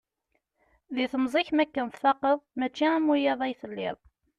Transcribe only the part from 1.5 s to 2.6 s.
mi akken tfaqeḍ,